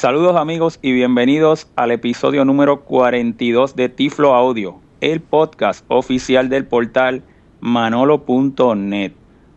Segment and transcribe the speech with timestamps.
[0.00, 6.64] Saludos amigos y bienvenidos al episodio número 42 de Tiflo Audio, el podcast oficial del
[6.64, 7.22] portal
[7.60, 9.12] manolo.net.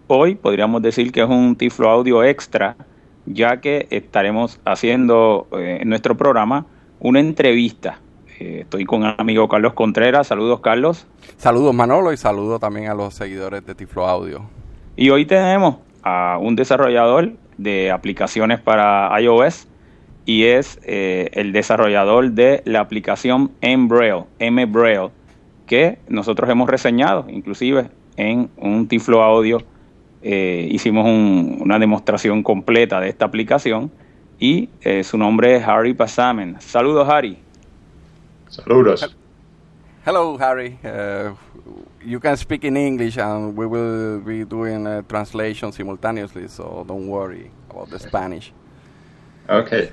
[0.07, 2.75] Hoy podríamos decir que es un Tiflo Audio extra,
[3.25, 6.65] ya que estaremos haciendo eh, en nuestro programa
[6.99, 8.01] una entrevista.
[8.37, 10.27] Eh, estoy con el amigo Carlos Contreras.
[10.27, 11.07] Saludos, Carlos.
[11.37, 14.41] Saludos, Manolo, y saludos también a los seguidores de Tiflo Audio.
[14.97, 19.69] Y hoy tenemos a un desarrollador de aplicaciones para iOS
[20.25, 25.11] y es eh, el desarrollador de la aplicación mBraille, mBraille,
[25.65, 29.63] que nosotros hemos reseñado, inclusive en un Tiflo Audio
[30.21, 33.91] eh, hicimos una demostración completa de esta aplicación
[34.39, 36.55] y eh, su nombre es Harry Pasamen.
[36.61, 37.37] Saludos, Harry.
[38.47, 39.15] Saludos.
[40.05, 40.77] Hello, Harry.
[40.83, 41.33] Uh,
[42.05, 47.07] you can speak in English and we will be doing a translation simultaneously, so don't
[47.07, 48.53] worry about the Spanish.
[49.49, 49.91] Okay.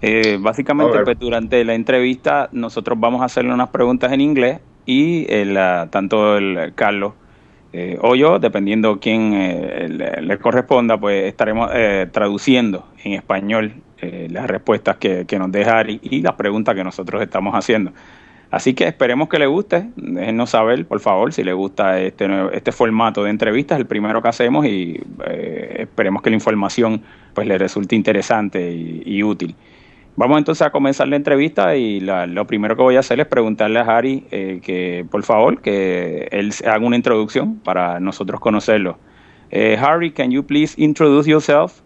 [0.00, 5.26] Eh, básicamente, pues, durante la entrevista nosotros vamos a hacerle unas preguntas en inglés y
[5.32, 5.54] el,
[5.90, 7.14] tanto el Carlos
[7.74, 13.74] eh, o yo, dependiendo quién eh, le, corresponda, pues estaremos eh, traduciendo en español
[14.30, 17.92] las respuestas que, nos deja y, y las preguntas que nosotros estamos haciendo.
[18.50, 22.72] Así que esperemos que le guste, déjenos saber, por favor, si le gusta este, este
[22.72, 25.00] formato de entrevistas, el primero que hacemos y
[25.76, 27.00] esperemos que la información
[27.32, 29.54] pues le resulte interesante y útil.
[30.14, 33.78] Vamos entonces a comenzar la entrevista y lo primero que voy a hacer es preguntarle
[33.78, 38.98] a Harry eh, que por favor que él haga una introducción para nosotros conocerlo.
[39.50, 41.80] Eh, Harry, can you please introduce yourself?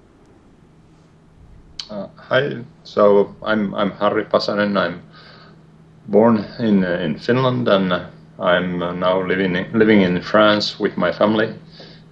[1.89, 4.77] Uh, hi, so I'm I'm Harry Pasanen.
[4.77, 5.01] I'm
[6.09, 8.07] born in uh, in Finland and uh,
[8.41, 11.55] I'm uh, now living living in France with my family,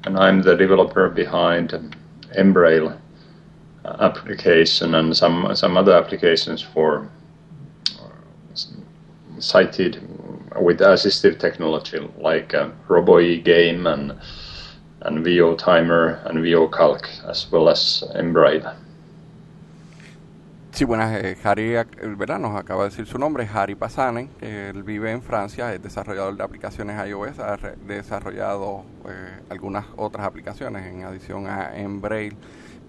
[0.06, 1.74] and I'm the developer behind
[2.36, 2.94] Embrail
[3.84, 7.08] application and some some other applications for
[8.00, 8.58] uh,
[9.38, 10.00] sighted
[10.60, 14.14] with assistive technology like uh, RoboE game and
[15.02, 18.74] and VO timer and VO calc as well as Embraer.
[20.72, 21.74] Sí, buenas, eh, Harry
[22.16, 22.40] ¿verdad?
[22.40, 26.42] nos acaba de decir su nombre, Harry Pasanen, él vive en Francia, es desarrollador de
[26.42, 27.56] aplicaciones iOS, ha
[27.86, 32.34] desarrollado eh, algunas otras aplicaciones en adición a Embraer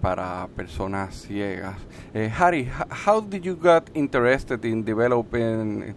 [0.00, 1.76] para personas ciegas.
[2.14, 5.94] Uh, Harry, how did you get interested in developing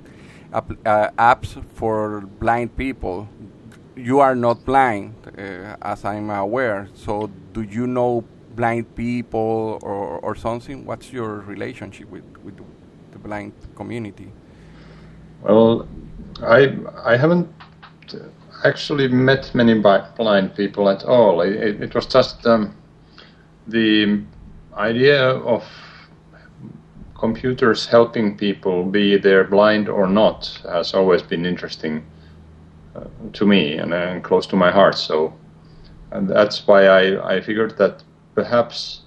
[0.53, 0.61] uh,
[1.17, 3.27] apps for blind people?
[3.95, 6.87] You are not blind, uh, as I'm aware.
[6.93, 8.23] So, do you know
[8.55, 10.85] blind people or, or something?
[10.85, 12.57] What's your relationship with, with
[13.11, 14.31] the blind community?
[15.41, 15.87] Well,
[16.41, 17.47] I I haven't
[18.63, 21.41] actually met many blind people at all.
[21.41, 22.75] It, it, it was just um,
[23.69, 24.21] the
[24.75, 25.63] idea of
[27.17, 32.05] computers helping people, be they blind or not, has always been interesting
[32.95, 33.03] uh,
[33.33, 34.95] to me and, uh, close to my heart.
[34.95, 35.33] So,
[36.11, 38.03] and that's why I, I figured that
[38.35, 39.01] perhaps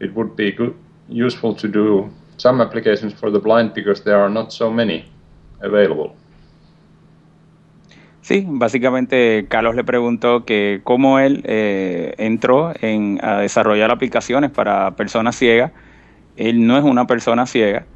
[0.00, 0.74] it would be good,
[1.08, 5.06] useful to do some applications for the blind because there are not so many
[5.60, 6.16] available.
[8.26, 14.96] Sí, básicamente Carlos le preguntó que cómo él eh, entró en, a desarrollar aplicaciones para
[14.96, 15.70] personas ciegas.
[16.36, 17.86] Él no es una persona ciega.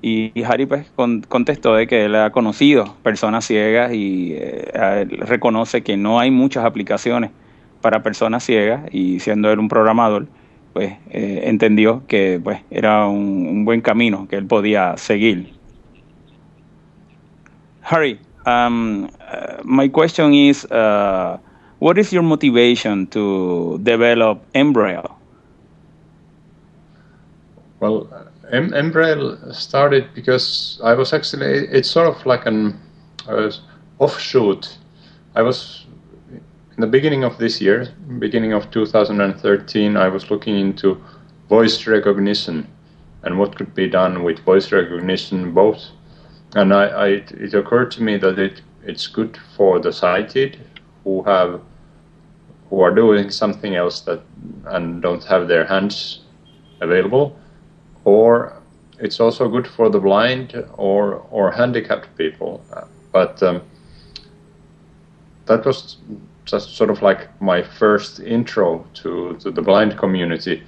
[0.00, 0.90] Y, Harry pues,
[1.28, 6.64] contestó de que él ha conocido personas ciegas y eh, reconoce que no hay muchas
[6.64, 7.30] aplicaciones
[7.82, 10.28] para personas ciegas y siendo él un programador,
[10.72, 15.52] pues eh, entendió que pues, era un buen camino que él podía seguir.
[17.82, 21.38] Harry, Um, uh, my question is, uh,
[21.78, 25.18] what is your motivation to develop Embrail?
[27.80, 28.08] Well,
[28.50, 28.72] em-
[29.52, 32.78] started because I was actually, it's sort of like an
[33.28, 33.50] uh,
[33.98, 34.78] offshoot.
[35.34, 35.86] I was,
[36.30, 37.88] in the beginning of this year,
[38.18, 41.02] beginning of 2013, I was looking into
[41.48, 42.66] voice recognition
[43.22, 45.80] and what could be done with voice recognition both
[46.54, 50.58] and I, I, it occurred to me that it it's good for the sighted
[51.04, 51.60] who have
[52.70, 54.20] who are doing something else that
[54.66, 56.20] and don't have their hands
[56.80, 57.36] available,
[58.04, 58.52] or
[58.98, 62.62] it's also good for the blind or or handicapped people.
[63.12, 63.62] But um,
[65.46, 65.98] that was
[66.44, 70.62] just sort of like my first intro to, to the blind community,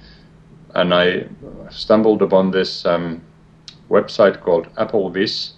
[0.75, 1.27] and I
[1.69, 3.21] stumbled upon this um,
[3.89, 5.53] website called AppleVis,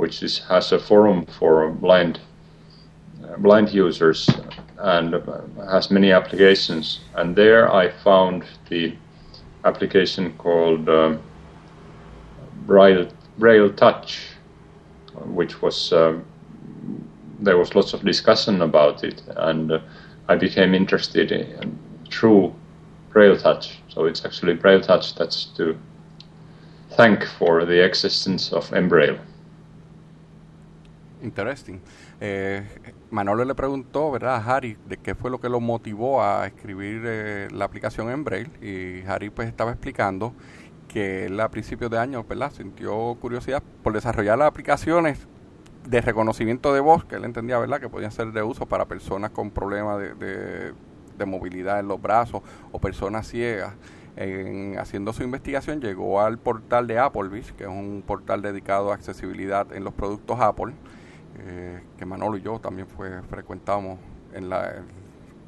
[0.00, 2.18] which is, has a forum for blind
[3.22, 4.30] uh, blind users
[4.78, 5.14] and
[5.70, 7.00] has many applications.
[7.16, 8.94] And there I found the
[9.66, 11.18] application called uh,
[12.66, 13.08] Braille,
[13.38, 14.20] Braille Touch,
[15.26, 16.24] which was um,
[17.38, 19.80] there was lots of discussion about it, and uh,
[20.28, 21.78] I became interested in
[22.10, 22.54] through
[23.12, 23.78] Braille Touch.
[23.88, 25.76] So it's actually Braille Touch that's to
[26.92, 29.18] thank for the existence of Embrail.
[31.22, 31.80] Interesting.
[32.20, 32.66] Eh,
[33.10, 37.02] Manolo le preguntó, ¿verdad, a Harry, de qué fue lo que lo motivó a escribir
[37.04, 40.34] eh, la aplicación en Braille y Harry pues estaba explicando
[40.88, 42.52] que él a principios de año, ¿verdad?
[42.52, 45.28] Sintió curiosidad por desarrollar las aplicaciones
[45.88, 47.80] de reconocimiento de voz que él entendía, ¿verdad?
[47.80, 50.74] Que podían ser de uso para personas con problemas de,
[51.26, 52.42] movilidad en los brazos
[52.72, 53.74] o personas ciegas.
[54.16, 58.94] En, haciendo su investigación llegó al portal de Applebee's, que es un portal dedicado a
[58.94, 60.72] accesibilidad en los productos Apple,
[61.38, 63.98] eh, que Manolo y yo también fue, frecuentamos
[64.32, 64.82] en la,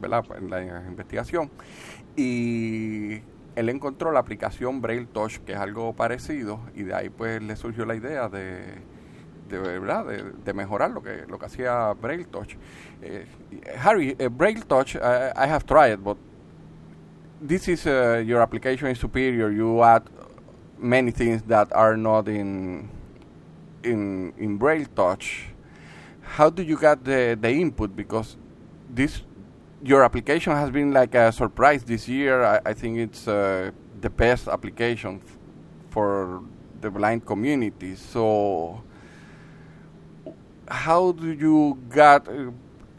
[0.00, 0.24] ¿verdad?
[0.38, 1.50] en la investigación.
[2.16, 3.22] Y
[3.56, 7.56] él encontró la aplicación Braille Touch, que es algo parecido, y de ahí pues le
[7.56, 8.78] surgió la idea de
[9.58, 10.06] verdad
[10.44, 12.56] de, mejorar lo que lo que hacía Braille Touch.
[13.02, 13.24] Uh,
[13.76, 16.16] Harry, uh, Braille Touch, I, I, have tried, but
[17.40, 19.50] this is uh, your application is superior.
[19.50, 20.04] You add
[20.78, 22.88] many things that are not in
[23.82, 25.51] in in Braille Touch.
[26.22, 27.94] How do you get the the input?
[27.94, 28.36] Because
[28.88, 29.22] this
[29.82, 32.44] your application has been like a surprise this year.
[32.44, 33.70] I, I think it's uh,
[34.00, 35.20] the best application
[35.90, 36.42] for
[36.80, 37.96] the blind community.
[37.96, 38.82] So
[40.68, 42.50] how do you get uh,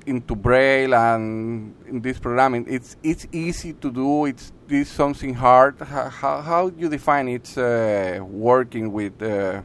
[0.05, 2.65] into Braille and in this programming?
[2.67, 4.25] It's it's easy to do.
[4.25, 5.79] It's this something hard.
[5.79, 9.61] How how do you define it's uh, working with uh,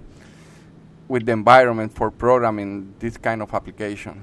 [1.09, 4.23] with the environment for programming this kind of application?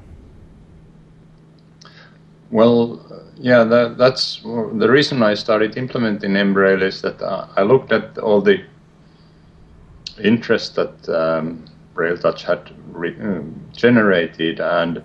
[2.51, 3.03] Well,
[3.37, 8.17] yeah, that, that's the reason I started implementing Embrail is that uh, I looked at
[8.19, 8.63] all the
[10.23, 13.41] interest that um, Braille Touch had re- uh,
[13.73, 15.03] generated and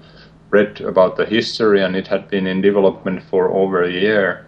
[0.50, 4.46] read about the history, and it had been in development for over a year,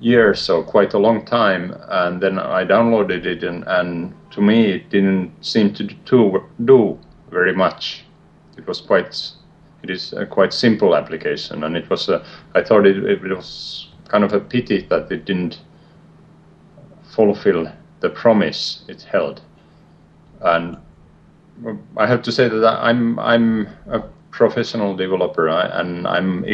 [0.00, 1.76] year so quite a long time.
[1.88, 6.98] And then I downloaded it, and, and to me, it didn't seem to do, do
[7.30, 8.04] very much.
[8.56, 9.32] It was quite,
[9.82, 12.08] it is a quite simple application, and it was.
[12.08, 12.24] A,
[12.54, 15.60] I thought it, it was kind of a pity that it didn't
[17.02, 19.40] fulfill the promise it held.
[20.40, 20.76] And
[21.96, 24.00] I have to say that I'm I'm a
[24.30, 26.44] professional developer and I'm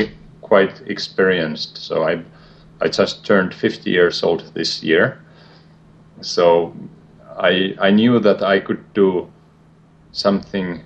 [0.40, 1.76] quite experienced.
[1.78, 2.22] So I
[2.80, 5.18] I just turned 50 years old this year.
[6.20, 6.74] So
[7.36, 9.30] I I knew that I could do
[10.12, 10.82] something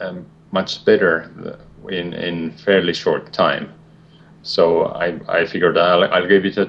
[0.00, 1.58] um, much better
[1.88, 3.72] in in fairly short time.
[4.42, 6.66] So I I figured I'll I'll give it a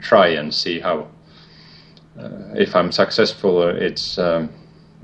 [0.00, 1.06] try and see how
[2.18, 3.62] uh, if I'm successful.
[3.68, 4.48] It's um,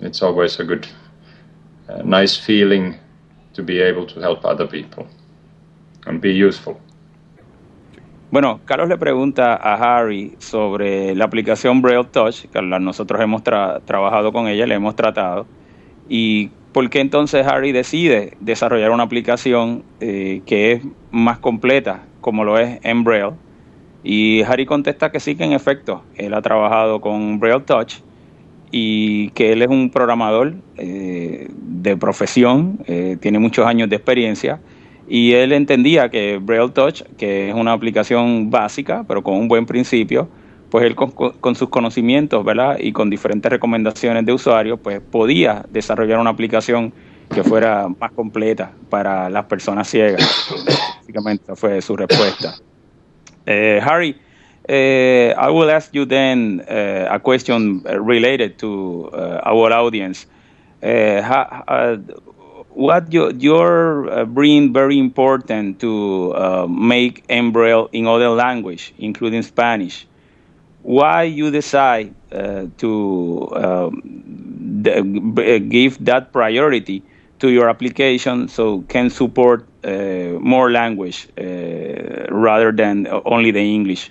[0.00, 0.86] it's always a good,
[1.88, 2.98] uh, nice feeling
[3.54, 5.06] to be able to help other people
[6.06, 6.80] and be useful.
[8.34, 14.32] Bueno, Carlos le pregunta a Harry sobre la aplicación Braille Touch, que nosotros hemos trabajado
[14.32, 15.46] con ella, le hemos tratado,
[16.08, 20.82] y por qué entonces Harry decide desarrollar una aplicación eh, que es
[21.12, 23.34] más completa, como lo es en Braille.
[24.02, 27.98] Y Harry contesta que sí, que en efecto, él ha trabajado con Braille Touch
[28.72, 34.58] y que él es un programador eh, de profesión, eh, tiene muchos años de experiencia
[35.08, 39.66] y él entendía que Braille Touch, que es una aplicación básica, pero con un buen
[39.66, 40.28] principio,
[40.70, 42.78] pues él con, sus conocimientos, ¿verdad?
[42.80, 46.92] Y con diferentes recomendaciones de usuario, pues podía desarrollar una aplicación
[47.32, 50.48] que fuera más completa para las personas ciegas.
[50.98, 52.54] Básicamente fue su respuesta.
[53.46, 54.16] Eh, Harry,
[54.66, 59.10] Uh, I will ask you then uh, a question uh, related to
[59.44, 60.26] our audience.
[60.82, 61.98] How,
[62.74, 70.06] what you, you're bringing very important to make Embrail in other language, including Spanish.
[70.82, 72.14] Why you decide
[72.78, 77.02] to um, give that priority
[77.40, 84.10] to your application so can support uh, more language uh, rather than only the English?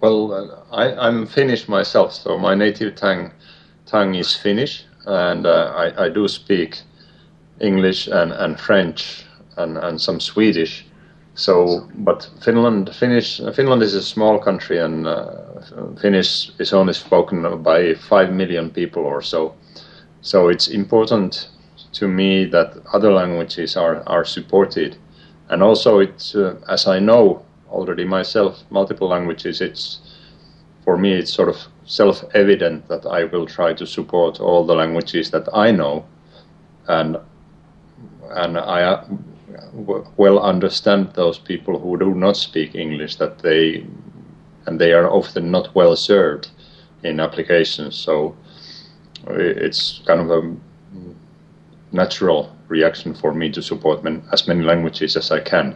[0.00, 3.32] Well, uh, I, am Finnish myself, so my native tongue
[3.86, 6.82] tongue is Finnish, and uh, I, I, do speak
[7.60, 9.24] English and, and French
[9.56, 10.86] and, and some Swedish.
[11.34, 15.30] So, but Finland, Finnish, Finland is a small country, and uh,
[16.00, 19.54] Finnish is only spoken by five million people or so.
[20.20, 21.48] So it's important
[21.92, 24.96] to me that other languages are, are supported,
[25.48, 29.60] and also it, uh, as I know already myself multiple languages.
[29.60, 30.00] It's
[30.88, 35.30] for me, it's sort of self-evident that I will try to support all the languages
[35.32, 36.06] that I know,
[36.86, 37.18] and
[38.30, 39.04] and I
[40.16, 43.86] well understand those people who do not speak English that they
[44.64, 46.48] and they are often not well served
[47.02, 47.94] in applications.
[47.94, 48.34] So
[49.26, 50.42] it's kind of a
[51.92, 55.74] natural reaction for me to support as many languages as I can.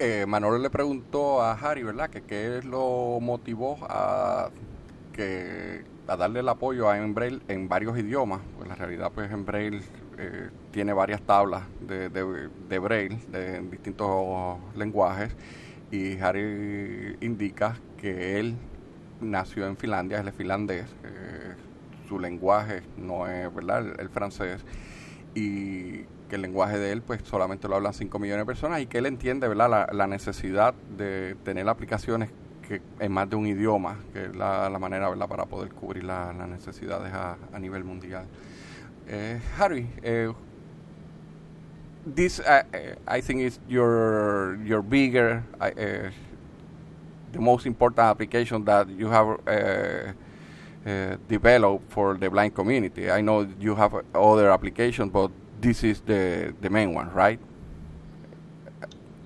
[0.00, 2.08] Eh, Manolo le preguntó a Harry, ¿verdad?
[2.08, 4.48] Que qué lo motivó a
[5.12, 8.40] que a darle el apoyo a Embrail en varios idiomas.
[8.56, 9.82] Pues la realidad, pues Embrail
[10.16, 15.34] eh, tiene varias tablas de, de, Braille de, distintos lenguajes
[15.90, 18.54] y Harry indica que él
[19.20, 21.56] nació en Finlandia, él es finlandés, eh,
[22.08, 24.00] su lenguaje no es, ¿verdad?
[24.00, 24.64] el francés
[25.34, 28.86] y que el lenguaje de él pues solamente lo hablan 5 millones de personas y
[28.86, 29.88] que él entiende ¿verdad?
[29.92, 32.30] La, necesidad de tener aplicaciones
[32.66, 35.28] que en más de un idioma, que es la, manera ¿verdad?
[35.28, 38.26] para poder cubrir las necesidades a, a, nivel mundial.
[39.08, 40.30] Eh, Harry, eh,
[42.14, 42.62] this uh,
[43.06, 45.70] I think is your your bigger, uh,
[47.32, 50.12] the most important application that you have uh,
[50.86, 53.10] uh, developed for the blind community.
[53.10, 57.38] I know you have other applications, but this is the the main one, right?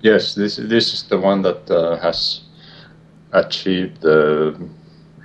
[0.01, 2.41] Yes, this this is the one that uh, has
[3.31, 4.55] achieved the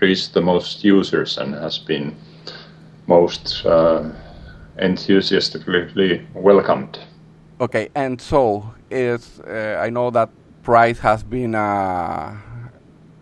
[0.01, 2.15] reached the most users and has been
[3.07, 4.05] most uh,
[4.79, 6.99] enthusiastically welcomed.
[7.61, 10.31] Okay, and so is uh, I know that
[10.63, 12.37] price has been uh,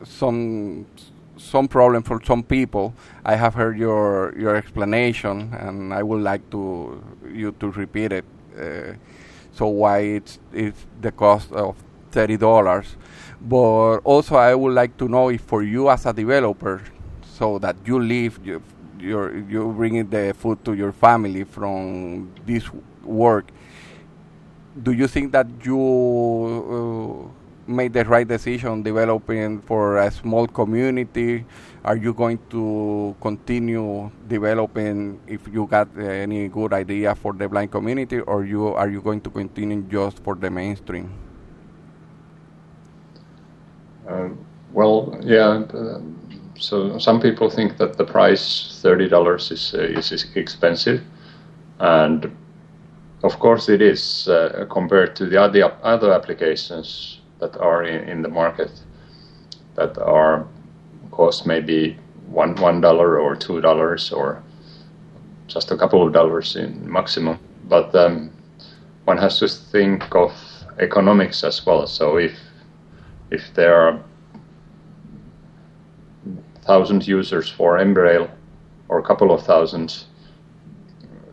[0.05, 0.87] some
[1.47, 2.93] some problem for some people.
[3.25, 8.25] I have heard your your explanation, and I would like to you to repeat it.
[8.59, 8.95] Uh,
[9.53, 11.77] so why it's it's the cost of
[12.11, 12.97] thirty dollars,
[13.41, 16.83] but also I would like to know if for you as a developer,
[17.23, 18.63] so that you live you
[18.99, 22.65] you're you bringing the food to your family from this
[23.03, 23.47] work.
[24.83, 31.45] Do you think that you uh, made the right decision developing for a small community?
[31.85, 37.71] Are you going to continue developing if you got any good idea for the blind
[37.71, 41.13] community, or you are you going to continue just for the mainstream?
[44.09, 44.31] Uh,
[44.73, 45.63] well, yeah.
[45.75, 46.01] Uh,
[46.59, 51.03] so some people think that the price thirty dollars is, uh, is expensive,
[51.79, 52.35] and
[53.23, 58.29] of course it is uh, compared to the other other applications that are in, the
[58.29, 58.71] market
[59.75, 60.47] that are
[61.11, 64.43] cost maybe one one dollar or two dollars or
[65.47, 67.39] just a couple of dollars in maximum.
[67.69, 68.31] But um,
[69.05, 70.33] one has to think of
[70.79, 71.87] economics as well.
[71.87, 72.37] So if
[73.31, 74.01] if there are
[76.63, 78.29] thousand users for Embrail
[78.89, 80.07] or a couple of thousands,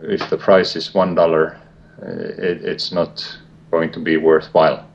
[0.01, 1.59] if the price is one dollar,
[2.01, 3.37] it, it's not
[3.71, 4.85] going to be worthwhile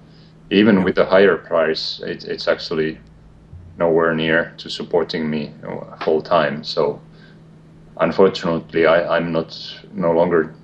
[0.51, 2.99] even with a higher price, it, it's actually
[3.79, 5.53] nowhere near to supporting me
[6.03, 6.65] full time.
[6.65, 7.01] So
[7.99, 9.57] unfortunately, I, I'm not
[9.93, 10.55] no longer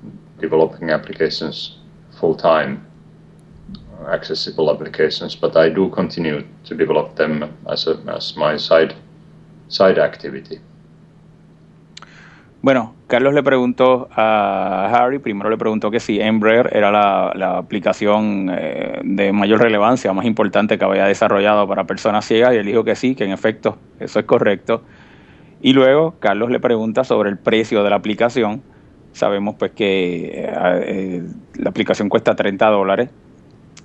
[0.41, 1.79] developing applications
[2.19, 2.87] full time,
[4.09, 8.95] accessible applications, but I do continue to develop them as a, as my side
[9.69, 10.61] side activity.
[12.63, 18.51] Bueno, Carlos le preguntó a Harry, primero le preguntó que si Embraer era la, aplicación
[18.53, 22.83] eh, de mayor relevancia, más importante que había desarrollado para personas ciegas, y él dijo
[22.83, 24.83] que sí, que en efecto eso es correcto.
[25.63, 28.63] Y luego Carlos le pregunta sobre el precio de la aplicación.
[29.13, 30.53] Sabemos pues que eh,
[30.85, 31.23] eh,
[31.55, 33.11] la aplicación cuesta 30 dólares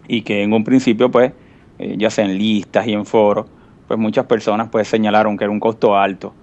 [0.07, 1.33] y que en un principio pues,
[1.77, 3.45] ya sea en listas y en foros,
[3.87, 6.33] pues muchas personas pues señalaron que era un costo alto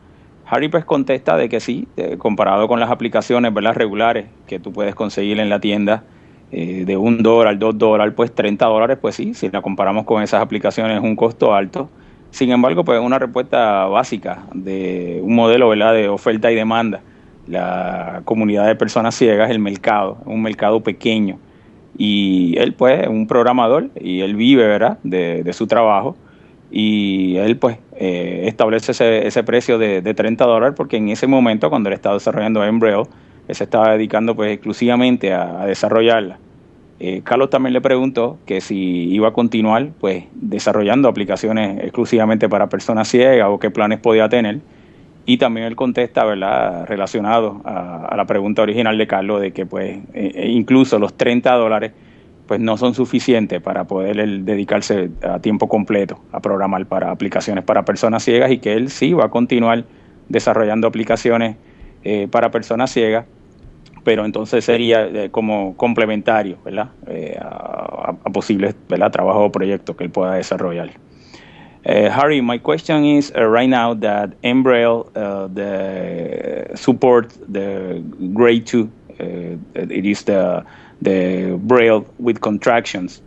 [0.49, 1.89] Harry pues contesta de que sí,
[2.19, 3.75] comparado con las aplicaciones ¿verdad?
[3.75, 6.05] regulares que tú puedes conseguir en la tienda
[6.53, 10.23] eh, de un dólar, dos dólares, pues 30 dólares, pues sí, si la comparamos con
[10.23, 11.89] esas aplicaciones es un costo alto.
[12.31, 15.95] Sin embargo, pues una respuesta básica de un modelo ¿verdad?
[15.95, 17.01] de oferta y demanda.
[17.49, 21.39] La comunidad de personas ciegas, el mercado, un mercado pequeño.
[21.99, 24.99] Y él pues es un programador y él vive ¿verdad?
[25.03, 26.17] De, de su trabajo
[26.71, 31.27] y él pues eh, establece ese, ese precio de, de, 30 dólares porque en ese
[31.27, 33.05] momento cuando él estaba desarrollando Embryo
[33.49, 36.39] él se estaba dedicando pues exclusivamente a, desarrollarla.
[36.99, 38.77] Eh, Carlos también le preguntó que si
[39.13, 44.61] iba a continuar pues desarrollando aplicaciones exclusivamente para personas ciegas o qué planes podía tener
[45.27, 49.99] y también él contesta verdad relacionado a, la pregunta original de Carlos de que pues
[50.15, 51.93] eh, incluso los 30 dólares
[52.47, 57.85] pues no son suficientes para poder dedicarse a tiempo completo a programar para aplicaciones para
[57.85, 59.85] personas ciegas y que él sí va a continuar
[60.29, 61.57] desarrollando aplicaciones
[62.05, 63.27] eh, para personas ciegas,
[64.05, 66.91] pero entonces sería eh, como complementario ¿verdad?
[67.09, 70.91] Eh, a, posibles trabajos o proyectos que él pueda desarrollar.
[71.85, 78.03] Harry, my question is uh, right now that Embrail uh, the support the
[78.35, 78.89] grade 2,
[79.75, 80.65] it is the
[81.03, 83.23] the braille with contractions.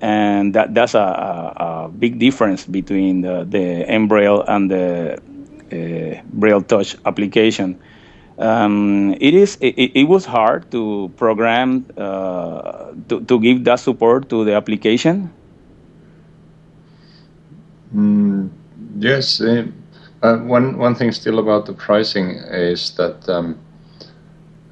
[0.00, 5.18] And that, that's a, a, a big difference between the, the Embraille and the
[5.72, 7.78] uh, Braille Touch application.
[8.38, 14.28] Um, it is it, it, was hard to program uh, to, to give that support
[14.30, 15.32] to the application.
[17.94, 18.50] Mm,
[18.98, 19.66] yes, uh,
[20.22, 23.56] uh, one one thing still about the pricing is that um,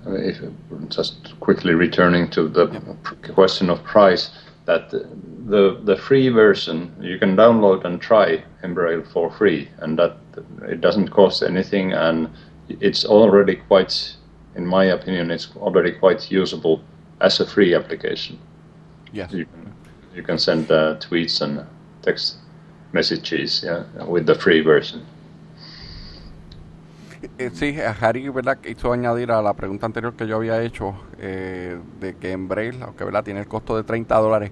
[0.06, 0.40] if
[0.88, 2.66] just quickly returning to the
[3.34, 4.30] question of price,
[4.64, 10.16] that the the free version you can download and try Embrail for free, and that
[10.68, 12.28] it doesn't cost anything, and
[12.68, 14.16] it's already quite,
[14.54, 16.82] in my opinion, it's already quite usable
[17.20, 18.38] as a free application.
[19.12, 19.32] Yes.
[19.32, 19.72] You can,
[20.14, 21.66] you can send uh, tweets and
[22.02, 22.36] text
[22.92, 25.06] messages yeah, with the free version.
[27.38, 28.58] Eh, sí, Harry ¿verdad?
[28.64, 32.82] hizo añadir a la pregunta anterior que yo había hecho eh, de que en Braille,
[32.82, 33.22] aunque ¿verdad?
[33.22, 34.50] tiene el costo de 30 dólares,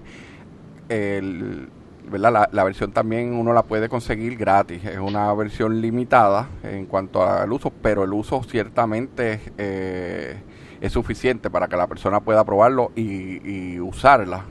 [0.87, 2.49] ¿verdad?
[2.51, 4.85] La, versión también uno la puede conseguir gratis.
[4.85, 10.37] Es una versión limitada en cuanto al uso, pero el uso ciertamente eh,
[10.79, 14.45] es suficiente para que la persona pueda probarlo y, usarla.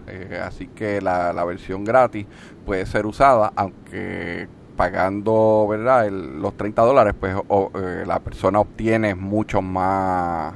[0.45, 2.27] así que la, la versión gratis
[2.67, 4.49] puede ser usada, aunque
[4.81, 10.55] pagando verdad los 30 dólares pues eh, la persona obtiene muchos más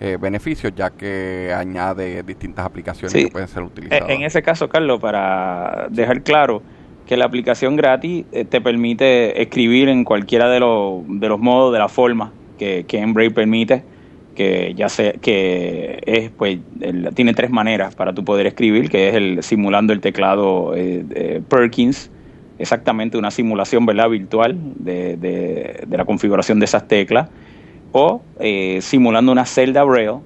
[0.00, 4.10] eh, beneficios ya que añade distintas aplicaciones que pueden ser utilizadas.
[4.10, 6.60] en ese caso Carlos para dejar claro
[7.06, 11.72] que la aplicación gratis eh, te permite escribir en cualquiera de los, de los modos
[11.72, 13.84] de la forma que, que Embrace permite
[14.34, 16.58] que ya sé que es pues
[17.14, 20.74] tiene tres maneras para tu poder escribir que es el simulando el teclado
[21.48, 22.10] Perkins
[22.62, 27.28] exactamente una simulación virtual de, de, la configuración de esas teclas,
[27.90, 30.20] o eh, simulando una celda Braille,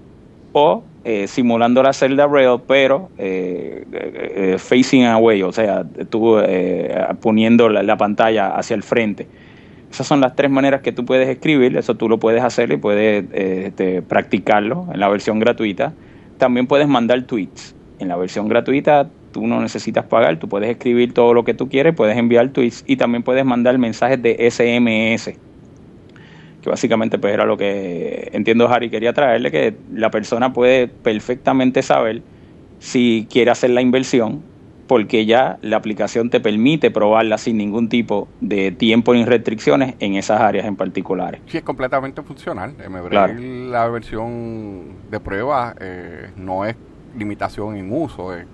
[0.53, 6.37] o eh, simulando la celda Braille, pero eh, facing away, o sea, tú
[7.23, 9.27] poniendo la, pantalla hacia el frente.
[9.91, 12.77] Esas son las tres maneras que tú puedes escribir, eso tú lo puedes hacer y
[12.77, 15.95] puedes este, practicarlo en la versión gratuita.
[16.37, 17.75] También puedes mandar tweets.
[17.99, 21.69] En la versión gratuita tú no necesitas pagar, tú puedes escribir todo lo que tú
[21.69, 25.35] quieres, puedes enviar tweets y también puedes mandar mensajes de SMS,
[26.63, 31.83] que básicamente pues era lo que entiendo Harry quería traerle, que la persona puede perfectamente
[31.83, 32.23] saber
[32.79, 34.43] si quiere hacer la inversión,
[34.87, 40.15] porque ya la aplicación te permite probarla sin ningún tipo de tiempo ni restricciones en
[40.15, 41.43] esas áreas en particulares.
[41.47, 42.75] Sí, es completamente funcional.
[43.71, 46.75] La versión de prueba eh, no es
[47.19, 48.47] limitación en uso, es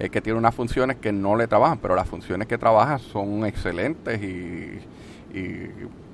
[0.00, 3.44] es que tiene unas funciones que no le trabajan, pero las funciones que trabaja son
[3.44, 4.78] excelentes y,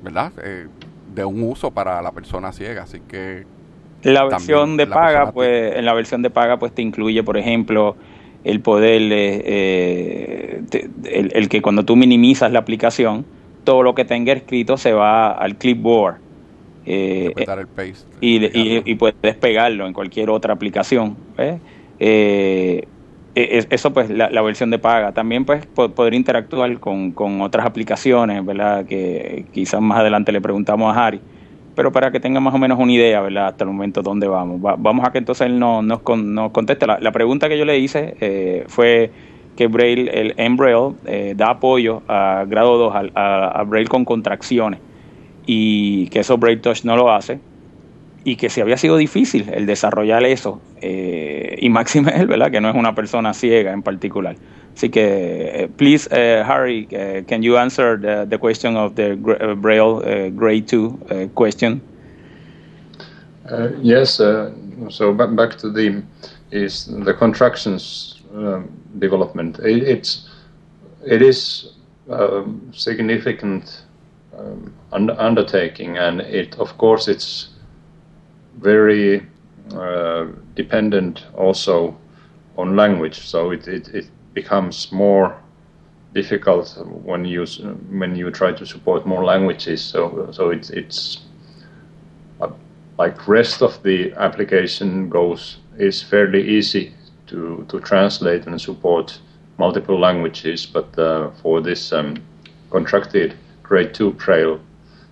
[0.03, 0.33] ¿verdad?
[0.43, 0.67] Eh,
[1.15, 3.47] de un uso para la persona ciega, así que
[4.03, 7.97] la versión de paga, pues en la versión de paga pues te incluye, por ejemplo,
[8.45, 10.63] el poder, eh,
[11.05, 13.25] el, que cuando tú minimizas la aplicación,
[13.65, 16.17] todo lo que tenga escrito se va al clipboard.
[16.87, 18.45] Eh, el paste, y,
[18.89, 21.17] y, puedes pegarlo en cualquier otra aplicación.
[21.37, 21.59] Eh,
[21.99, 22.87] e,
[23.37, 25.13] eso pues la, versión de paga.
[25.13, 28.87] También pues poder interactuar con, otras aplicaciones, ¿verdad?
[28.87, 31.21] Que quizás más adelante le preguntamos a Harry.
[31.75, 33.49] Pero para que tenga más o menos una idea, ¿verdad?
[33.49, 34.61] Hasta el momento dónde vamos.
[34.61, 36.87] vamos a que entonces él nos, nos, nos conteste.
[36.87, 39.11] La, pregunta que yo le hice eh, fue
[39.55, 44.81] que Braille, el Embrail eh, da apoyo a grado 2 a, a Braille con contracciones
[45.47, 47.39] y que eso Braille Touch no lo hace
[48.27, 52.51] y que si había sido difícil el desarrollar eso, eh, y máxime él, ¿verdad?
[52.51, 54.35] Que no es una persona ciega en particular.
[54.75, 59.15] Así que, uh, please, uh, Harry, uh, can you answer the, the question of the
[59.15, 61.81] Braille grade 2 question?
[63.81, 66.03] yes, so back, back to the
[66.51, 69.61] is the contractions um, development.
[69.61, 70.29] It, it's
[71.07, 71.73] it is
[72.11, 73.85] a significant
[74.37, 77.56] um, undertaking, and it of course it's
[78.57, 79.27] very
[79.73, 81.97] uh, dependent also
[82.57, 83.19] on language.
[83.21, 85.35] So it, it, it, becomes more
[86.13, 87.47] difficult when you
[87.89, 89.83] when you try to support more languages.
[89.83, 91.23] So so it's it's
[92.43, 92.51] uh,
[92.99, 96.93] like rest of the application goes is fairly easy
[97.27, 99.19] to, to translate and support
[99.59, 102.17] multiple languages, but uh, for this um,
[102.71, 104.61] contracted grade 2 Braille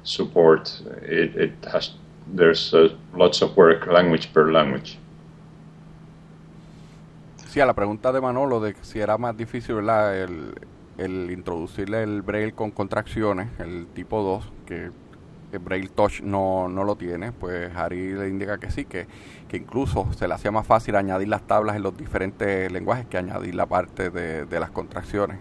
[0.03, 1.93] support, it, it has
[2.27, 4.99] there's uh, lots of work language per language.
[7.49, 10.17] Sí, a la pregunta de Manolo de si era más difícil ¿verdad?
[10.21, 10.55] El,
[10.99, 14.91] el introducirle el Braille con contracciones, el tipo 2, que
[15.53, 19.07] el Braille Touch no, no lo tiene, pues Harry le indica que sí, que,
[19.49, 23.19] que incluso se le hacía más fácil añadir las tablas en los diferentes lenguajes que
[23.19, 25.39] añadir la parte de, de las contracciones.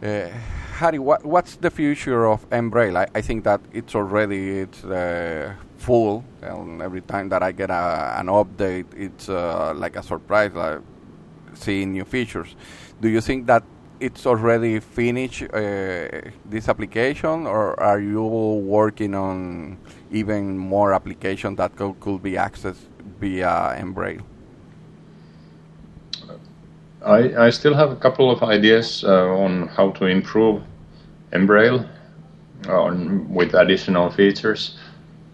[0.00, 0.28] Uh,
[0.74, 2.96] Harry, what, what's the future of Embrail?
[2.96, 7.68] I, I think that it's already it's uh, full, and every time that I get
[7.70, 10.78] a, an update, it's uh, like a surprise, like
[11.54, 12.54] seeing new features.
[13.00, 13.64] Do you think that
[13.98, 19.78] it's already finished uh, this application, or are you working on
[20.12, 22.86] even more applications that could, could be accessed
[23.18, 24.20] via Embrail?
[27.08, 30.62] I, I still have a couple of ideas uh, on how to improve
[31.32, 31.88] Embrail
[32.68, 34.76] on, with additional features.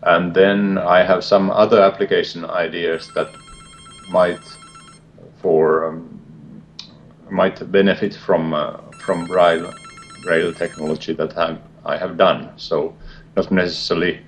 [0.04, 3.34] And then I have some other application ideas that
[4.10, 4.38] might
[5.42, 6.20] for um,
[7.30, 9.72] might benefit from uh, from Braille,
[10.22, 11.36] Braille technology that
[11.84, 12.50] I have done.
[12.56, 12.94] So
[13.34, 14.20] not necessarily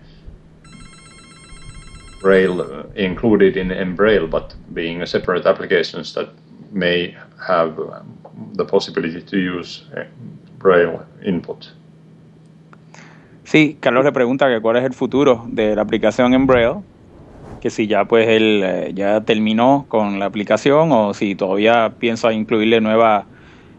[2.20, 6.30] Braille uh, included in Embrail, but being separate applications that
[6.72, 7.74] may have
[8.56, 10.06] the possibility to use eh,
[10.59, 11.66] Braille input.
[13.44, 16.80] Sí, Carlos le pregunta que cuál es el futuro de la aplicación en Braille,
[17.61, 22.32] que si ya pues él eh, ya terminó con la aplicación o si todavía piensa
[22.32, 23.24] incluirle nuevas,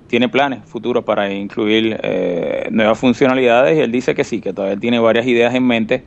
[0.08, 4.80] tiene planes futuros para incluir eh, nuevas funcionalidades y él dice que sí, que todavía
[4.80, 6.04] tiene varias ideas en mente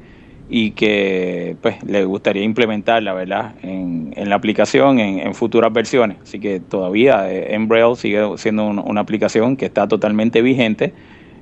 [0.53, 3.55] y que pues le gustaría implementarla, ¿verdad?
[3.63, 6.17] En, en la aplicación en, en, futuras versiones.
[6.23, 10.93] Así que todavía eh, Embrail sigue siendo un, una aplicación que está totalmente vigente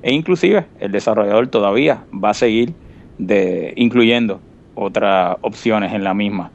[0.03, 2.75] e inclusive el desarrollador todavía va a seguir
[3.17, 4.41] de, incluyendo
[4.75, 6.51] otras opciones en la misma.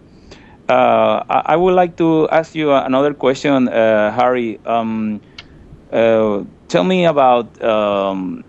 [0.70, 4.60] Uh, I, would like to ask you another question, uh, Harry.
[4.66, 5.20] Um,
[5.92, 8.46] uh, tell me about um,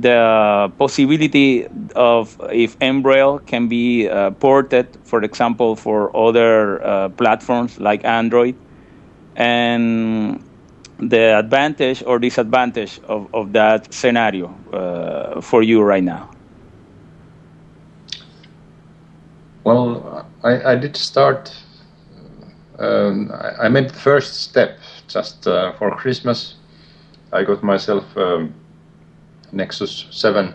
[0.00, 7.78] the possibility of if Embrail can be uh, ported, for example, for other uh, platforms
[7.80, 8.54] like Android,
[9.36, 10.42] and
[10.98, 16.30] the advantage or disadvantage of, of that scenario uh, for you right now?
[19.64, 21.54] Well, I, I did start.
[22.78, 24.78] Um, I, I, made the first step
[25.08, 26.56] just uh, for Christmas.
[27.32, 28.04] I got myself.
[28.16, 28.54] Um,
[29.52, 30.54] Nexus 7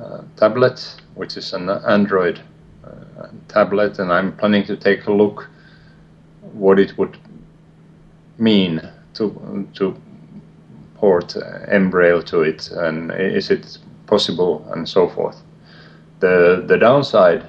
[0.00, 2.40] uh, tablet, which is an Android
[2.84, 5.48] uh, tablet, and I'm planning to take a look
[6.52, 7.18] what it would
[8.38, 8.80] mean
[9.14, 9.94] to to
[10.94, 11.36] port
[11.68, 15.42] Embrail to it, and is it possible, and so forth.
[16.20, 17.46] The the downside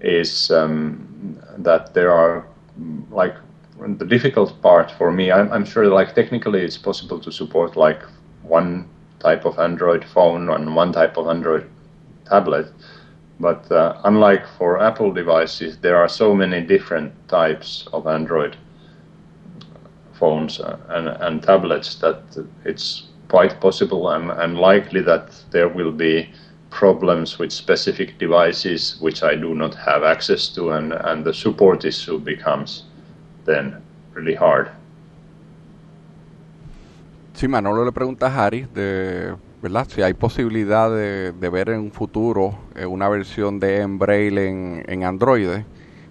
[0.00, 2.46] is um, that there are
[3.10, 3.34] like
[3.98, 5.30] the difficult part for me.
[5.30, 8.02] I'm, I'm sure like technically it's possible to support like
[8.42, 8.88] one
[9.20, 11.68] type of Android phone and one type of Android
[12.26, 12.72] tablet.
[13.40, 18.56] But uh, unlike for Apple devices, there are so many different types of Android
[20.12, 22.22] phones and, and tablets that
[22.64, 26.28] it's quite possible and, and likely that there will be
[26.70, 31.84] problems with specific devices which I do not have access to, and, and the support
[31.84, 32.84] issue becomes
[33.44, 34.70] then really hard.
[37.38, 39.86] Sí, Manolo le pregunta a Harry de, ¿verdad?
[39.88, 45.04] si hay posibilidad de, ver en un futuro eh, una versión de Embrail en, en
[45.04, 45.48] Android,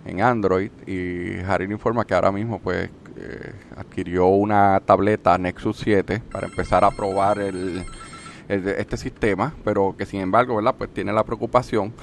[0.06, 5.80] en Android, y Harry le informa que ahora mismo pues eh, adquirió una tableta Nexus
[5.80, 7.84] 7 para empezar a probar el,
[8.50, 10.76] este sistema, pero que sin embargo, ¿verdad?
[10.78, 11.94] Pues tiene la preocupación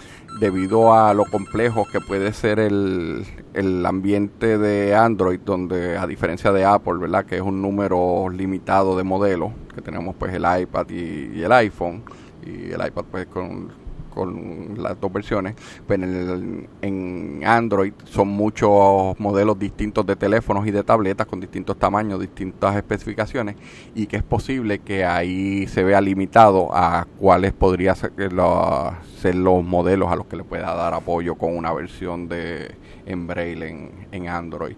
[0.40, 6.52] debido a lo complejo que puede ser el, el ambiente de Android, donde a diferencia
[6.52, 7.24] de Apple, ¿verdad?
[7.24, 11.52] Que es un número limitado de modelos, que tenemos pues el iPad y, y el
[11.52, 12.02] iPhone,
[12.44, 13.83] y el iPad pues con
[14.14, 15.54] con las dos versiones,
[15.86, 21.76] pues en, en, Android son muchos modelos distintos de teléfonos y de tabletas con distintos
[21.78, 23.56] tamaños, distintas especificaciones
[23.94, 29.34] y que es posible que ahí se vea limitado a cuáles podrían ser los, ser
[29.34, 32.74] los modelos a los que le pueda dar apoyo con una versión de
[33.06, 34.76] en Braille en, en Android.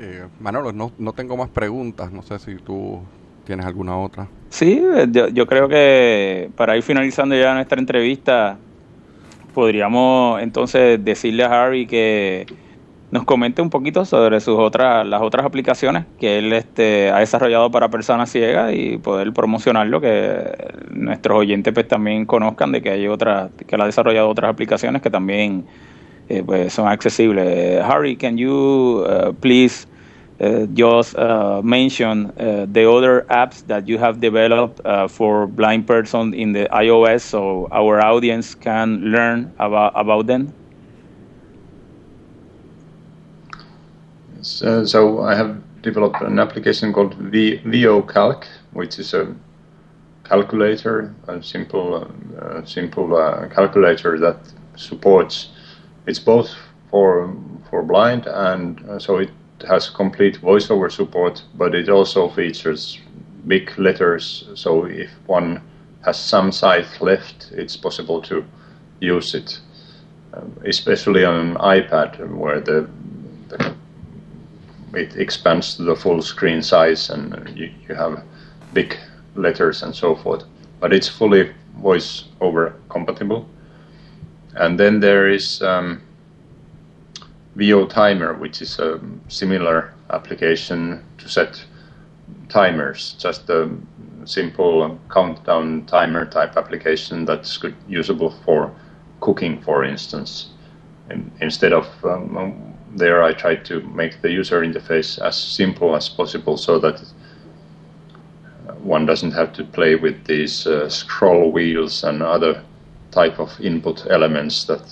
[0.00, 3.00] Eh, Manolo, no, no tengo más preguntas, no sé si tú
[3.44, 4.28] ¿Tienes alguna otra?
[4.48, 4.80] Sí,
[5.10, 8.56] yo, creo que para ir finalizando ya nuestra entrevista,
[9.52, 12.46] podríamos entonces decirle a Harry que
[13.10, 17.70] nos comente un poquito sobre sus otras las otras aplicaciones que él este ha desarrollado
[17.70, 20.52] para personas ciegas y poder promocionarlo que
[20.90, 25.00] nuestros oyentes pues también conozcan de que hay otras que él ha desarrollado otras aplicaciones
[25.00, 25.64] que también
[26.28, 29.86] eh, pues son accesibles Harry can you uh, please
[30.40, 35.86] uh, just uh, mention uh, the other apps that you have developed uh, for blind
[35.86, 40.54] person in the iOS so our audience can learn about about them
[44.42, 49.34] So, so I have developed an application called v, VoCalc, which is a
[50.24, 52.06] calculator, a simple,
[52.40, 55.50] uh, simple uh, calculator that supports.
[56.06, 56.54] It's both
[56.90, 57.34] for
[57.70, 59.30] for blind and so it
[59.66, 62.98] has complete voiceover support, but it also features
[63.46, 64.48] big letters.
[64.54, 65.60] So if one
[66.04, 68.44] has some size left, it's possible to
[69.00, 69.60] use it,
[70.32, 72.88] um, especially on an iPad where the,
[73.48, 73.74] the
[74.94, 78.22] it expands to the full screen size and you, you have
[78.72, 78.96] big
[79.34, 80.44] letters and so forth.
[80.80, 83.48] But it's fully voice over compatible.
[84.54, 86.02] And then there is um,
[87.56, 91.64] VO Timer, which is a similar application to set
[92.48, 93.70] timers, just a
[94.24, 98.74] simple countdown timer type application that's good, usable for
[99.20, 100.50] cooking, for instance.
[101.10, 106.08] And instead of um, there I try to make the user interface as simple as
[106.08, 107.02] possible so that
[108.78, 112.62] one doesn't have to play with these uh, scroll wheels and other
[113.10, 114.82] type of input elements that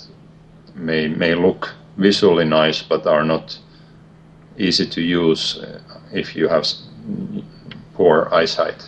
[0.74, 3.58] may may look visually nice but are not
[4.58, 5.80] easy to use uh,
[6.12, 6.66] if you have
[7.94, 8.82] poor eyesight.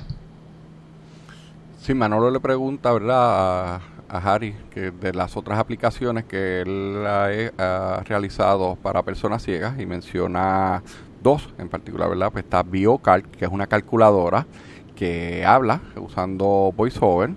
[1.80, 3.80] Sí, Manolo le pregunta, ¿verdad?
[4.08, 9.86] a Harry que de las otras aplicaciones que él ha, realizado para personas ciegas y
[9.86, 10.82] menciona
[11.22, 12.30] dos en particular, ¿verdad?
[12.30, 14.46] Pues está BioCalc, que es una calculadora
[14.94, 17.30] que habla usando VoiceOver,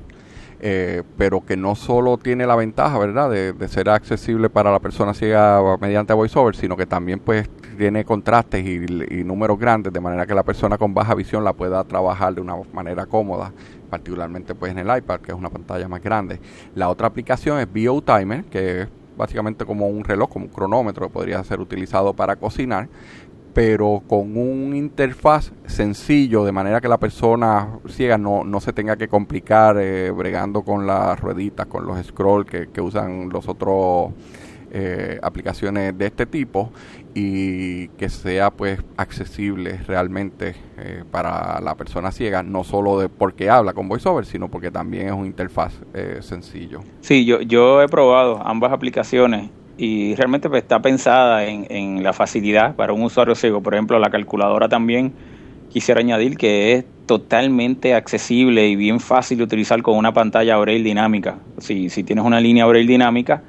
[0.60, 4.80] eh, pero que no solo tiene la ventaja, ¿verdad?, de, de, ser accesible para la
[4.80, 10.26] persona ciega mediante VoiceOver, sino que también pues tiene contrastes y, números grandes, de manera
[10.26, 13.54] que la persona con baja visión la pueda trabajar de una manera cómoda
[13.90, 16.40] particularmente pues en el iPad, que es una pantalla más grande.
[16.76, 21.08] La otra aplicación es BO Timer, que es básicamente como un reloj, como un cronómetro
[21.08, 22.90] que podría ser utilizado para cocinar,
[23.58, 28.98] pero con un interfaz sencillo, de manera que la persona ciega no, no se tenga
[28.98, 34.12] que complicar eh, bregando con las rueditas, con los scrolls que, que usan los otros
[34.70, 36.72] eh, aplicaciones de este tipo
[37.16, 43.50] y que sea pues accesible realmente eh, para la persona ciega, no solo de porque
[43.50, 46.82] habla con VoiceOver, sino porque también es un interfaz eh, sencillo.
[47.02, 52.14] Sí, yo, yo he probado ambas aplicaciones y realmente pues, está pensada en, en la
[52.14, 53.62] facilidad para un usuario ciego.
[53.62, 55.14] Por ejemplo, la calculadora también
[55.70, 60.84] quisiera añadir que es totalmente accesible y bien fácil de utilizar con una pantalla Braille
[60.84, 61.40] dinámica.
[61.58, 63.44] Si, si tienes una línea Braille dinámica,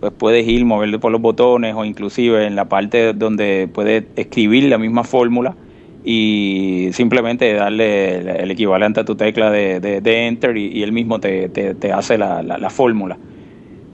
[0.00, 4.64] pues puedes ir, moverle por los botones o inclusive en la parte donde puedes escribir
[4.64, 5.56] la misma fórmula
[6.04, 11.48] y simplemente darle el, equivalente a tu tecla de, de, enter y, él mismo te,
[11.48, 13.18] te, hace la, la, fórmula.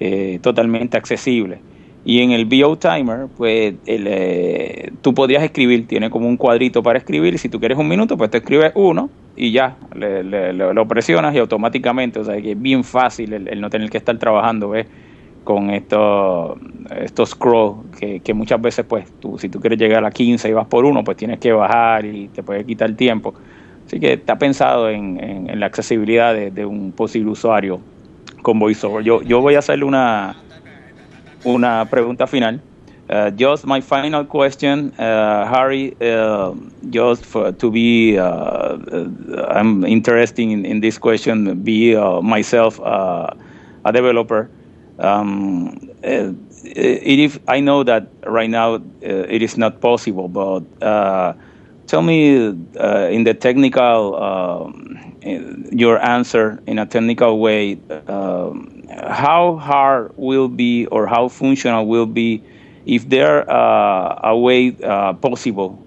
[0.01, 1.59] Eh, totalmente accesible.
[2.05, 6.83] Y en el BO Timer, pues el, eh, tú podías escribir, tiene como un cuadrito
[6.83, 10.53] para escribir, y si tú quieres un minuto, pues te escribes uno y ya, le,
[10.53, 14.17] lo presionas y automáticamente, o sea que es bien fácil el, no tener que estar
[14.19, 14.87] trabajando, ¿ves?
[15.45, 16.59] con estos,
[16.97, 20.53] estos scroll que, que, muchas veces pues tú si tú quieres llegar a 15 y
[20.53, 23.35] vas por uno pues tienes que bajar y te puede quitar tiempo
[23.87, 27.79] así que está pensado en, en, la accesibilidad de, un posible usuario
[28.41, 30.35] con VoiceOver yo, yo voy a hacerle una
[31.45, 32.61] una pregunta final
[33.11, 36.55] uh, just my final question uh, Harry uh,
[36.91, 38.77] just for, to be uh,
[39.51, 44.51] I'm interested in, in this question be myself a developer
[44.99, 51.35] Um, uh, if I know that right now uh, it is not possible, but uh,
[51.87, 54.15] tell me uh, in the technical
[55.73, 57.81] your answer in a technical way.
[59.03, 62.43] How hard will be or how functional will be
[62.87, 65.79] if there uh, a way uh, possible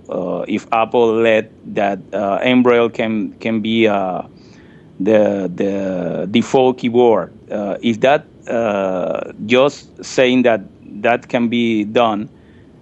[0.47, 2.39] if Apple let that uh,
[2.89, 4.27] can can be the
[4.99, 7.31] the default keyboard.
[7.81, 10.61] is that uh, just saying that
[11.01, 12.29] that can be done,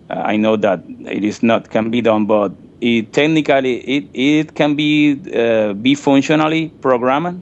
[0.10, 4.56] uh, I know that it is not can be done, but it technically it, it
[4.56, 7.42] can be uh, be functionally programmed.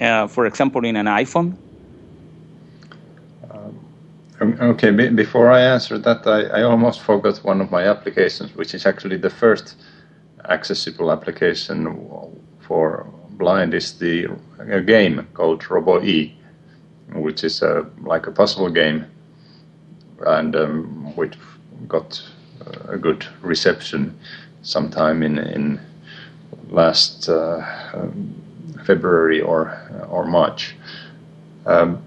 [0.00, 1.56] Uh, for example, in an iPhone.
[4.40, 8.74] Um, Okay, before I answer that, I, I almost forgot one of my applications, which
[8.74, 9.76] is actually the first
[10.48, 11.96] accessible application
[12.60, 16.34] for blind is the a game called Robo E,
[17.14, 19.06] which is a, like a puzzle game,
[20.26, 21.34] and um, which
[21.86, 22.22] got
[22.88, 24.18] a good reception
[24.62, 25.80] sometime in in
[26.70, 28.34] last uh, um,
[28.84, 29.78] February or
[30.10, 30.74] or March.
[31.66, 32.02] Um,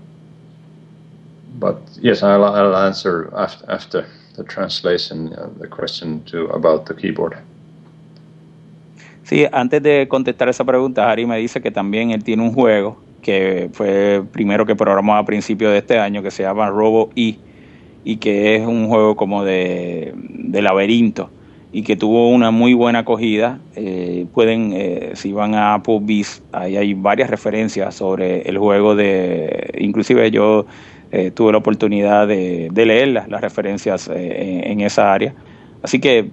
[1.60, 6.96] but yes, I'll, I'll answer after, after the translation uh, the question to about the
[6.96, 7.38] keyboard.
[9.24, 12.98] Sí, antes de contestar esa pregunta, Harry me dice que también él tiene un juego
[13.22, 17.38] que fue primero que programó a principios de este año que se llama Robo E
[18.04, 21.30] y que es un juego como de, de laberinto
[21.72, 23.60] y que tuvo una muy buena acogida.
[23.76, 29.72] Eh, pueden, eh, si van a Applebee's, ahí hay varias referencias sobre el juego de,
[29.80, 30.66] inclusive yo
[31.12, 35.34] eh, tuve la oportunidad de, de leer las, referencias en, esa área.
[35.84, 36.30] Así que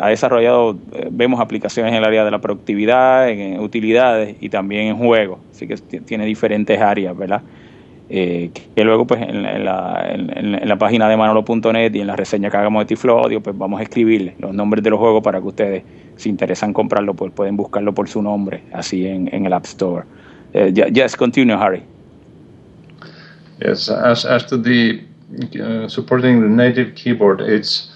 [0.00, 0.76] ha desarrollado,
[1.10, 5.38] vemos aplicaciones en el área de la productividad, en utilidades y también en juegos.
[5.50, 7.42] Así que tiene diferentes áreas, ¿verdad?
[8.12, 12.50] Eh, que luego pues en, la, en, la, página de manolo.net y en la reseña
[12.50, 15.40] que hagamos de Tiflo Audio pues vamos a escribirle los nombres de los juegos para
[15.40, 15.84] que ustedes
[16.16, 20.06] si interesan comprarlo pues pueden buscarlo por su nombre así en, el App Store.
[20.52, 21.84] Uh, continue, Harry.
[23.60, 25.02] Yes, as, as to the
[25.60, 27.94] uh, supporting the native keyboard, it's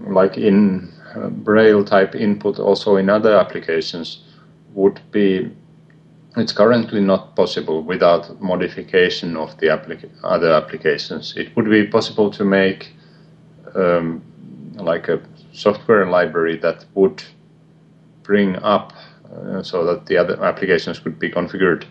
[0.00, 4.24] like in uh, Braille type input, also in other applications,
[4.72, 5.50] would be
[6.36, 11.34] it's currently not possible without modification of the applica other applications.
[11.36, 12.94] It would be possible to make
[13.74, 14.22] um,
[14.76, 15.20] like a
[15.52, 17.22] software library that would
[18.22, 18.92] bring up
[19.32, 21.84] uh, so that the other applications could be configured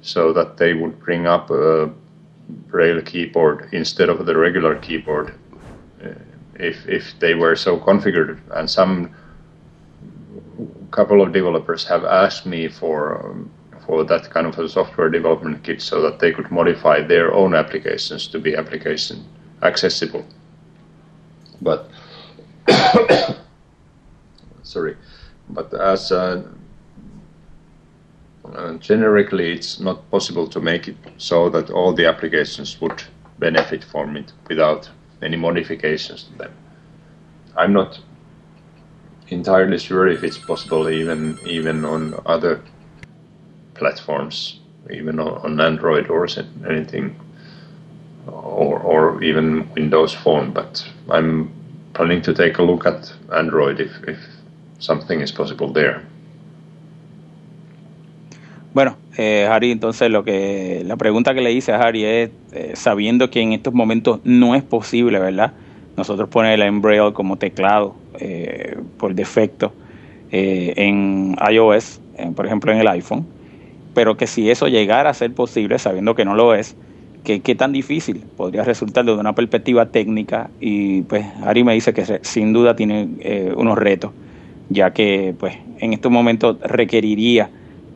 [0.00, 1.90] so that they would bring up a
[2.48, 5.34] Braille keyboard instead of the regular keyboard
[6.04, 6.10] uh,
[6.54, 8.40] if, if they were so configured.
[8.52, 9.14] And some
[10.90, 13.46] couple of developers have asked me for
[13.86, 17.54] for that kind of a software development kit so that they could modify their own
[17.54, 19.24] applications to be application
[19.62, 20.24] accessible.
[21.60, 21.90] But
[24.62, 24.96] sorry,
[25.50, 26.42] but as uh,
[28.44, 33.02] uh, generically, it's not possible to make it so that all the applications would
[33.38, 34.88] benefit from it without
[35.22, 36.52] any modifications to them.
[37.56, 38.00] I'm not
[39.28, 42.62] entirely sure if it's possible even even on other
[43.74, 46.26] platforms, even on Android or
[46.68, 47.16] anything,
[48.26, 50.52] or, or even Windows Phone.
[50.52, 51.52] But I'm
[51.94, 54.18] planning to take a look at Android if, if
[54.78, 56.04] something is possible there.
[58.74, 62.72] Bueno, eh, Harry, entonces lo que la pregunta que le hice a Harry es, eh,
[62.74, 65.52] sabiendo que en estos momentos no es posible, ¿verdad?
[65.96, 69.72] Nosotros poner el Braille como teclado eh, por defecto
[70.32, 72.00] eh, en iOS,
[72.34, 73.24] por ejemplo en el iPhone,
[73.94, 76.76] pero que si eso llegara a ser posible, sabiendo que no lo es,
[77.22, 81.94] que qué tan difícil podría resultar desde una perspectiva técnica y pues Ari me dice
[81.94, 84.10] que sin duda tiene eh, unos retos,
[84.68, 87.50] ya que pues en estos momentos requeriría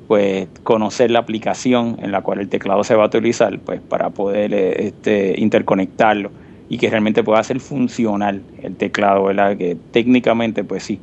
[0.08, 4.08] pues conocer la aplicación en la cual el teclado se va a utilizar pues para
[4.08, 6.30] poder eh, este, interconectarlo
[6.70, 9.56] y que realmente pueda ser funcional el teclado, ¿verdad?
[9.58, 10.98] Que técnicamente pues sí,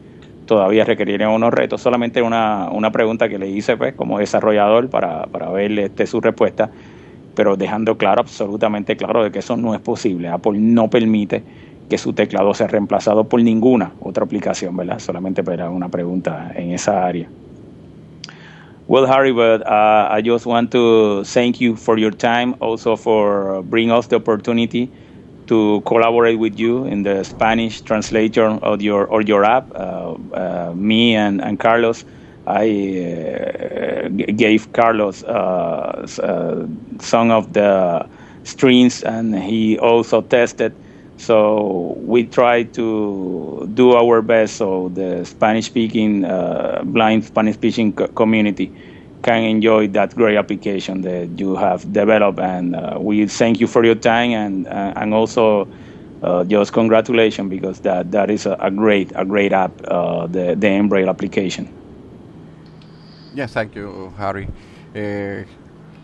[0.48, 1.82] todavía requerirían unos retos.
[1.82, 6.20] Solamente una, una pregunta que le hice pues, como desarrollador para, para ver este, su
[6.20, 6.72] respuesta,
[7.36, 10.30] pero dejando claro, absolutamente claro, de que eso no es posible.
[10.30, 11.44] Apple no permite
[11.88, 14.98] que su teclado sea reemplazado por ninguna otra aplicación, ¿verdad?
[14.98, 17.30] Solamente para una pregunta en esa área.
[18.88, 23.64] Well, Harry, but uh, I just want to thank you for your time, also for
[23.64, 24.94] bringing us the opportunity
[25.48, 29.72] to collaborate with you in the Spanish translator of your or your app.
[29.74, 32.06] Uh, uh, me and, and Carlos,
[32.46, 32.66] I
[34.06, 36.68] uh, gave Carlos uh, uh,
[37.00, 38.08] some of the
[38.44, 40.76] strings, and he also tested.
[41.18, 48.74] So we try to do our best so the Spanish-speaking uh, blind Spanish-speaking community
[49.24, 52.40] can enjoy that great application that you have developed.
[52.40, 55.70] And uh, we thank you for your time and uh, and also
[56.22, 60.56] uh, just congratulations because that that is a, a great a great app, uh, the
[60.58, 61.74] the Embrail application.
[63.34, 64.50] Yes, thank you, Harry.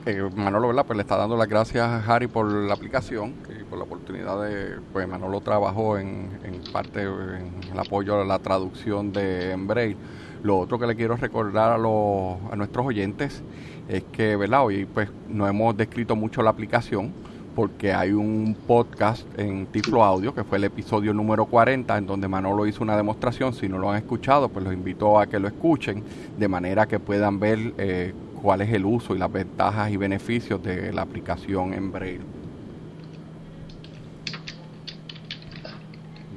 [0.05, 0.85] Eh, Manolo, ¿verdad?
[0.85, 4.41] Pues le está dando las gracias a Harry por la aplicación y por la oportunidad
[4.41, 9.95] de, pues Manolo trabajó en, en parte en el apoyo a la traducción de Embrail
[10.43, 13.43] lo otro que le quiero recordar a, los, a nuestros oyentes
[13.87, 14.65] es que, ¿verdad?
[14.65, 17.11] Hoy pues no hemos descrito mucho la aplicación
[17.55, 22.27] porque hay un podcast en Tiflo Audio, que fue el episodio número 40, en donde
[22.27, 23.53] Manolo hizo una demostración.
[23.53, 26.03] Si no lo han escuchado, pues los invito a que lo escuchen,
[26.37, 30.61] de manera que puedan ver eh, cuál es el uso y las ventajas y beneficios
[30.63, 32.21] de la aplicación en Braille.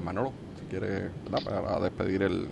[0.05, 2.49] Manolo, si quiere, para despedir el...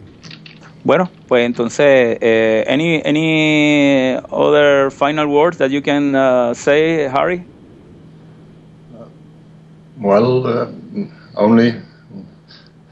[0.85, 7.45] Bueno, pues entonces, eh, any any other final words that you can uh, say, Harry?
[9.97, 10.67] Well, uh,
[11.37, 11.75] only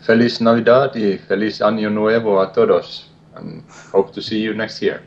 [0.02, 3.10] Feliz Navidad y Feliz Año Nuevo a todos.
[3.34, 5.02] And hope to see you next year.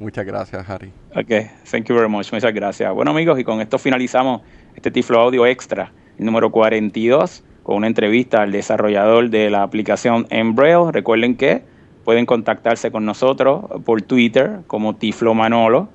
[0.00, 0.90] Muchas gracias, Harry.
[1.14, 1.30] Ok,
[1.70, 2.32] thank you very much.
[2.32, 2.92] Muchas gracias.
[2.94, 4.40] Bueno, amigos, y con esto finalizamos
[4.74, 10.26] este Tiflo Audio Extra, el número 42, con una entrevista al desarrollador de la aplicación
[10.30, 10.90] Embrail.
[10.90, 11.62] Recuerden que
[12.02, 15.90] pueden contactarse con nosotros por Twitter como Tiflo Manolo,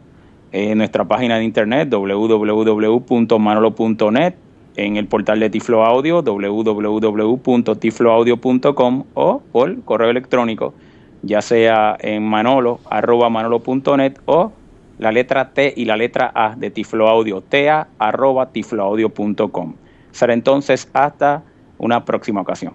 [0.52, 4.36] en nuestra página de internet www.manolo.net,
[4.76, 10.76] en el portal de Tiflo Audio www.tifloaudio.com o por correo electrónico
[11.26, 14.54] ya sea en manolo, arroba manolo.net o
[15.00, 19.74] la letra T y la letra A de Tiflo Audio, tea arroba tifloaudio.com.
[20.12, 21.44] Será entonces hasta
[21.78, 22.74] una próxima ocasión.